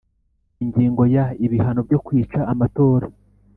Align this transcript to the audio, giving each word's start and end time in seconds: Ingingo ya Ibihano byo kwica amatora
Ingingo 0.63 1.03
ya 1.15 1.25
Ibihano 1.45 1.81
byo 1.87 1.99
kwica 2.05 2.39
amatora 2.53 3.05